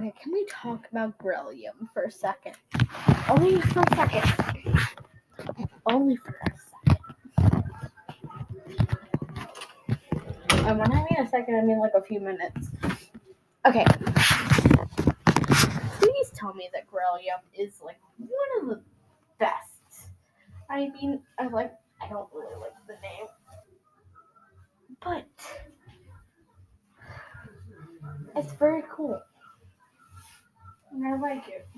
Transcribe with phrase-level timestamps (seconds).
[0.00, 2.56] Okay, can we talk about Grelliam for a second?
[3.28, 4.24] Only for a second.
[5.84, 6.50] Only for a
[6.88, 7.34] second.
[10.66, 12.68] And when I mean a second, I mean like a few minutes.
[13.66, 13.84] Okay.
[15.98, 18.80] Please tell me that Grelliam is like one of the
[19.38, 20.12] best.
[20.70, 23.26] I mean, I like, I don't really like the name.
[25.02, 25.26] But
[28.34, 29.20] it's very cool.
[30.92, 31.68] And I like it.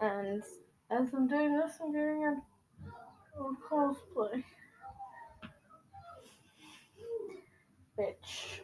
[0.00, 0.42] And
[0.90, 2.42] as I'm doing this, I'm doing a,
[3.40, 4.42] a cosplay.
[7.94, 8.62] Which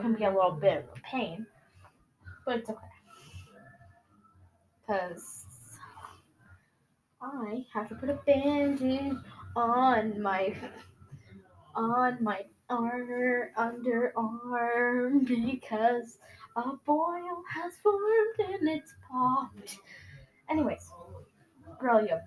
[0.00, 1.46] can be a little bit of a pain,
[2.44, 2.80] but it's okay.
[4.80, 5.46] Because
[7.22, 9.16] I have to put a bandage
[9.56, 10.54] on my
[11.74, 16.18] on my armor underarm because
[16.56, 19.78] a boil has formed and it's popped.
[20.50, 20.90] Anyways,
[21.80, 22.20] Grelliam.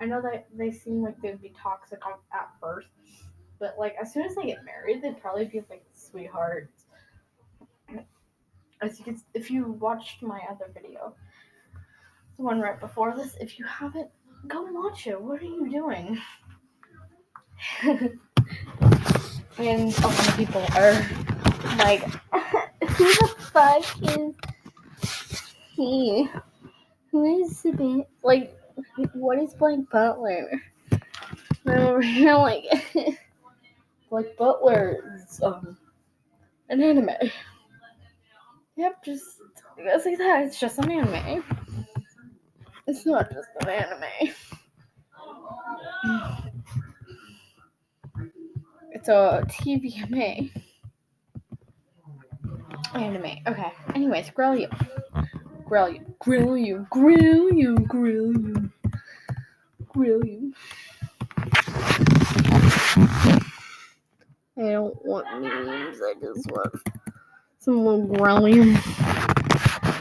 [0.00, 2.00] I know that they seem like they'd be toxic
[2.32, 2.88] at first,
[3.58, 6.84] but like as soon as they get married, they'd probably be like sweethearts.
[8.80, 11.14] As you can, if you watched my other video,
[12.36, 14.08] the one right before this, if you haven't,
[14.46, 15.20] go watch it.
[15.20, 16.16] What are you doing?
[17.82, 18.10] and
[19.58, 20.92] a lot of people are
[21.78, 22.02] like,
[22.88, 24.34] who the fuck is
[25.74, 26.28] he?
[27.10, 28.54] Who is the ba- like?
[29.14, 30.50] What is Black Butler?
[31.64, 32.00] And over
[32.38, 32.64] like,
[34.10, 35.76] Black Butler is um
[36.68, 37.10] an anime.
[38.76, 39.24] Yep, just
[39.78, 40.44] it's like that.
[40.44, 41.44] It's just an anime.
[42.86, 44.32] It's not just an anime.
[49.08, 50.50] A TVMA.
[52.94, 53.38] Anime.
[53.46, 53.72] Okay.
[53.94, 54.68] Anyways, grill you.
[55.64, 56.14] Grill you.
[56.18, 56.86] Grill you.
[56.90, 57.74] Grill you.
[57.86, 58.70] Grill you.
[59.88, 60.52] Grill you.
[64.58, 66.00] I don't want memes.
[66.02, 66.74] I just want
[67.60, 68.76] some little grilling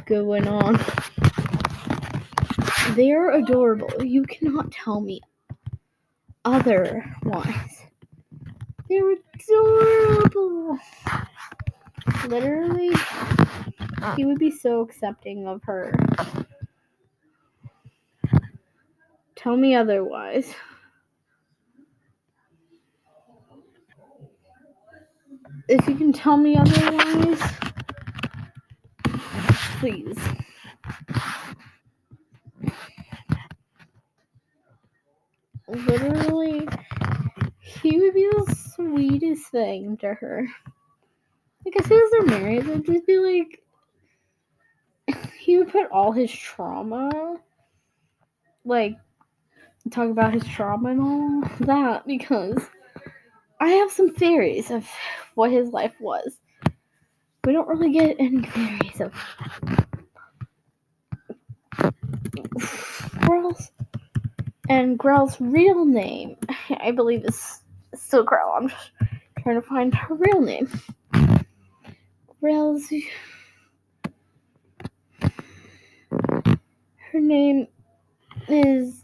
[0.05, 0.83] going on.
[2.95, 4.03] They're adorable.
[4.03, 5.21] You cannot tell me
[6.43, 7.76] otherwise.
[8.89, 10.79] They're adorable.
[12.27, 12.91] Literally,
[14.15, 15.93] he would be so accepting of her.
[19.35, 20.53] Tell me otherwise.
[25.67, 27.41] If you can tell me otherwise,
[29.79, 30.17] please.
[35.67, 36.67] Literally,
[37.59, 40.47] he would be the sweetest thing to her.
[41.65, 43.61] Like as as they're married, they'd just be like,
[45.37, 47.37] he would put all his trauma,
[48.63, 48.95] like,
[49.91, 52.61] talk about his trauma and all that because
[53.59, 54.87] I have some theories of
[55.35, 56.39] what his life was.
[57.45, 59.13] We don't really get any theories of
[63.21, 63.71] Grell's
[64.69, 66.35] and Grell's real name,
[66.81, 67.61] I believe, is
[68.07, 68.53] still Grell.
[68.55, 68.91] I'm just
[69.43, 70.69] trying to find her real name.
[72.39, 72.89] Grell's
[77.11, 77.67] her name
[78.47, 79.03] is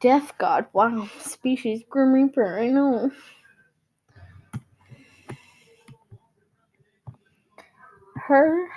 [0.00, 0.66] Death God.
[0.72, 2.60] Wow, species Grim Reaper.
[2.60, 3.10] I know.
[8.14, 8.68] Her,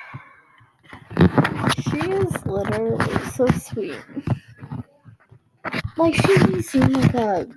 [1.80, 4.00] she is literally so sweet.
[5.96, 7.48] Like she doesn't seem like a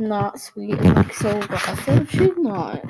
[0.00, 2.10] not sweet like so aggressive.
[2.10, 2.82] She's not.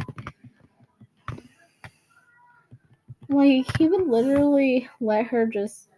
[3.29, 5.89] Like he would literally let her just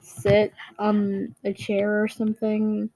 [0.00, 2.90] sit on a chair or something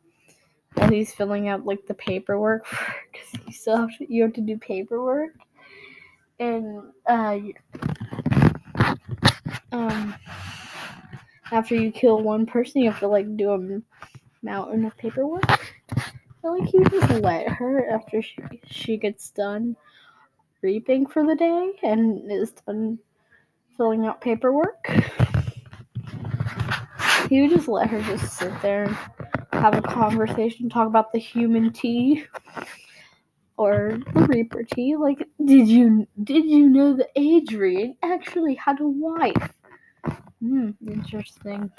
[0.74, 2.66] while he's filling out like the paperwork
[3.12, 5.30] because you still have to you have to do paperwork
[6.38, 7.38] and uh
[9.72, 10.14] um
[11.52, 13.82] after you kill one person you have to like do a
[14.42, 15.75] mountain of paperwork
[16.42, 19.76] and like you just let her after she she gets done
[20.62, 22.98] reaping for the day and is done
[23.76, 24.88] filling out paperwork
[27.28, 28.96] he would just let her just sit there and
[29.52, 32.24] have a conversation, talk about the human tea
[33.56, 34.96] or the Reaper tea.
[34.96, 39.52] Like, did you did you know that Adrian actually had a wife?
[40.40, 41.70] Hmm, interesting.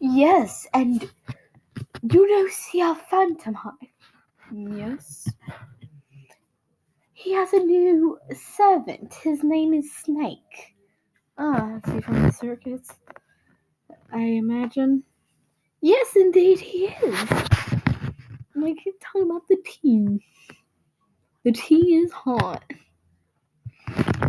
[0.00, 1.10] Yes, and
[2.02, 3.72] You know Ciel Phantomhive?
[4.52, 5.28] Yes.
[7.12, 8.18] He has a new
[8.56, 9.12] servant.
[9.14, 10.76] His name is Snake.
[11.36, 12.88] Ah, is he from the circus?
[14.12, 15.02] I imagine.
[15.80, 17.30] Yes, indeed, he is.
[17.30, 20.24] I keep talking about the tea.
[21.44, 22.62] The tea is hot.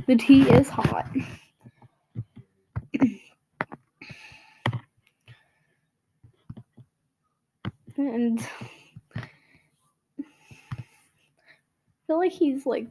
[0.08, 1.08] The tea is hot.
[8.00, 8.40] And
[9.18, 9.22] I
[12.08, 12.88] feel like he's like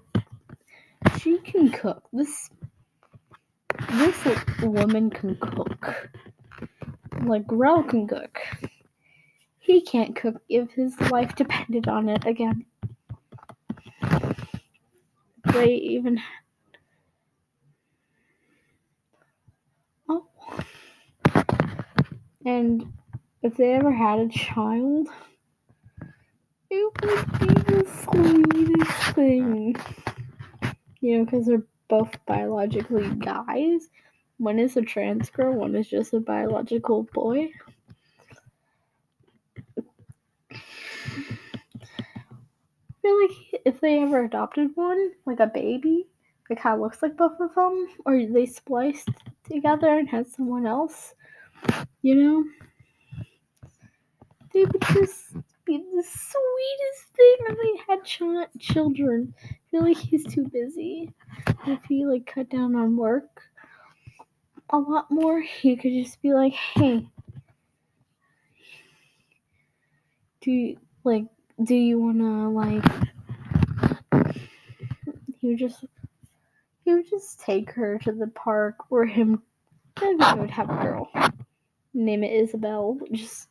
[1.20, 2.02] she can cook.
[2.12, 2.50] This
[3.90, 4.26] this
[4.62, 6.10] woman can cook.
[7.25, 8.38] Like Rel can cook.
[9.58, 12.66] He can't cook if his life depended on it again.
[15.52, 16.20] They even
[20.08, 20.26] Oh
[22.44, 22.93] and
[23.43, 25.08] if they ever had a child,
[26.70, 29.76] it would be the sweetest thing.
[31.00, 33.88] You know, because they're both biologically guys.
[34.38, 37.50] One is a trans girl, one is just a biological boy.
[40.50, 40.61] I
[43.02, 46.06] feel like if they ever adopted one, like a baby,
[46.50, 49.08] it kind of looks like both of them, or they spliced
[49.50, 51.14] together and had someone else,
[52.02, 52.44] you know,
[54.52, 55.32] they would just
[55.64, 59.34] be the sweetest thing if they had ch- children.
[59.44, 61.12] I feel like he's too busy.
[61.66, 63.42] If he like cut down on work
[64.70, 67.06] a lot more, he could just be like, "Hey,
[70.40, 71.24] do you, like
[71.62, 72.84] do you wanna like?"
[75.40, 75.84] He would just
[76.84, 79.42] he would just take her to the park or him.
[80.00, 81.10] Then he would have a girl.
[81.92, 82.98] Name it Isabel.
[83.12, 83.48] Just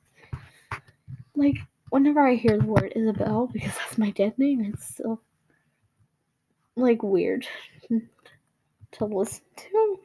[1.38, 1.58] like
[1.90, 5.22] whenever I hear the word Isabel, because that's my dead name, it's still
[6.76, 7.48] like weird
[8.92, 10.00] to listen to.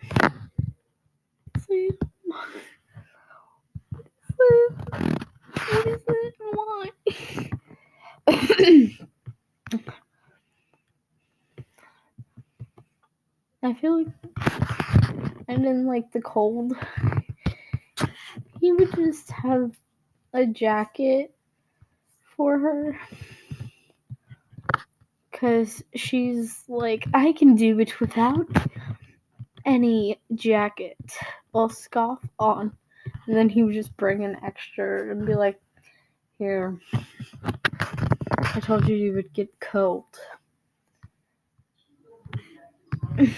[1.67, 1.90] See,
[2.23, 2.49] what
[5.87, 6.34] is it?
[6.52, 6.90] Why?
[13.64, 14.08] I feel like,
[15.49, 16.75] and in like the cold,
[18.61, 19.70] he would just have
[20.34, 21.34] a jacket
[22.37, 22.99] for her
[25.31, 28.46] because she's like, I can do it without
[29.64, 30.96] any jacket.
[31.55, 32.73] I'll scoff on.
[33.26, 35.61] And then he would just bring an extra and be like,
[36.38, 36.78] Here,
[38.55, 40.05] I told you you would get cold.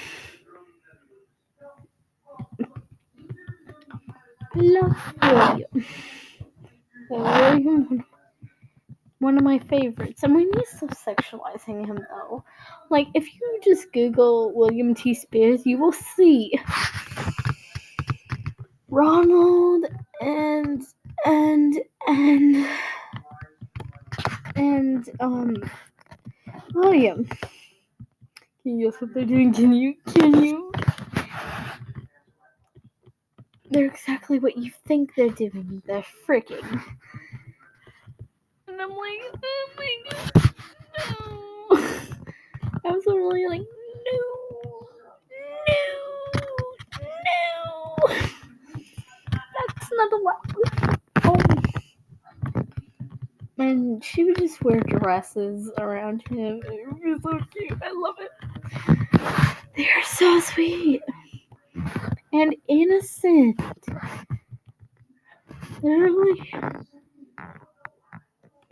[4.54, 5.84] Love William.
[7.10, 8.04] William,
[9.18, 10.22] one of my favorites.
[10.22, 12.44] And we he's stop sexualizing him though.
[12.90, 15.14] Like, if you just Google William T.
[15.14, 16.52] Spears, you will see
[18.88, 19.84] Ronald
[20.20, 20.82] and
[21.24, 21.74] and
[22.06, 22.66] and
[24.56, 25.56] and um
[26.74, 27.24] William.
[28.62, 29.52] Can you guess what they're doing?
[29.52, 30.63] Can you can you
[33.74, 35.82] they're exactly what you think they're doing.
[35.84, 36.62] They're freaking.
[38.68, 40.54] And I'm like, oh my god,
[41.10, 41.76] no.
[42.84, 43.62] I was really like,
[44.06, 44.86] no,
[45.66, 46.36] no,
[47.24, 47.96] no.
[49.32, 50.98] That's not allowed.
[51.24, 51.36] Oh.
[53.58, 56.62] And she would just wear dresses around him.
[56.64, 57.82] It was so cute.
[57.82, 58.30] I love it.
[59.76, 61.02] They're so sweet
[62.34, 63.60] and innocent.
[65.82, 66.52] Literally,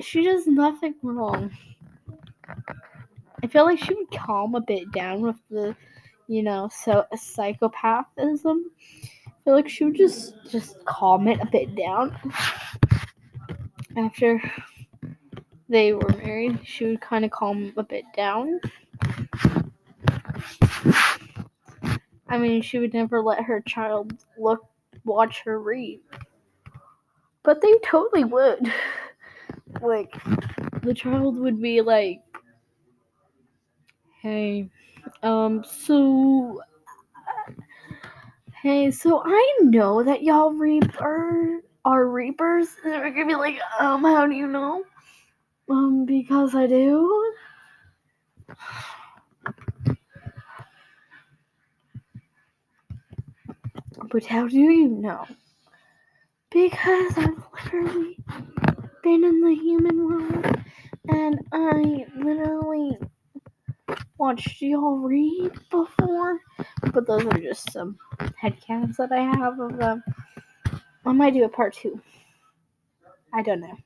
[0.01, 1.53] she does nothing wrong.
[3.43, 5.77] I feel like she would calm a bit down with the,
[6.27, 8.65] you know, so psychopathism.
[9.27, 12.17] I feel like she would just just calm it a bit down.
[13.97, 14.43] After
[15.69, 18.61] they were married, she would kind of calm a bit down.
[22.33, 24.65] I mean, she would never let her child look,
[25.05, 26.01] watch her read.
[27.43, 28.73] But they totally would.
[29.81, 30.15] Like,
[30.83, 32.21] the child would be like,
[34.21, 34.69] hey,
[35.23, 36.61] um, so,
[38.63, 42.69] hey, so I know that y'all reaper are reapers.
[42.85, 44.85] And they're gonna be like, um, how do you know?
[45.71, 47.35] Um, because I do.
[54.13, 55.25] But how do you know?
[56.51, 58.19] Because I've literally
[59.03, 60.57] been in the human world,
[61.09, 62.99] and I literally
[64.19, 66.41] watched y'all read before,
[66.93, 70.05] but those are just some headcanons that I have of them.
[71.07, 71.99] I might do a part two.
[73.33, 73.79] I don't know.